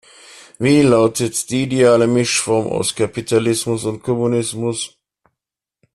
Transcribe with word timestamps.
Wie 0.57 0.81
lautet 0.81 1.51
die 1.51 1.61
ideale 1.61 2.07
Mischform 2.07 2.65
aus 2.65 2.95
Kapitalismus 2.95 3.85
und 3.85 4.01
Kommunismus? 4.01 4.95